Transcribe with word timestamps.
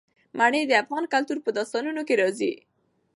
منی 0.37 0.61
د 0.67 0.71
افغان 0.83 1.03
کلتور 1.13 1.37
په 1.45 1.49
داستانونو 1.57 2.01
کې 2.07 2.15
راځي. 2.21 2.53